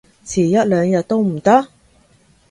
[0.25, 1.67] 遲一兩日都唔得？